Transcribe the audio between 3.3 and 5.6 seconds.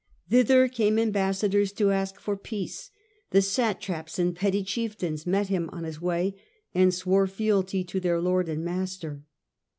satraps and petty chieftains met